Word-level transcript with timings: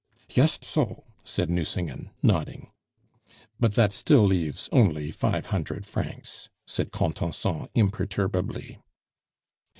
"Yust 0.31 0.63
so," 0.65 1.03
said 1.23 1.47
Nucingen, 1.51 2.09
nodding. 2.23 2.71
"But 3.59 3.75
that 3.75 3.91
still 3.91 4.25
leaves 4.25 4.67
only 4.71 5.11
five 5.11 5.45
hundred 5.53 5.85
francs," 5.85 6.49
said 6.65 6.89
Contenson 6.89 7.67
imperturbably. 7.75 8.79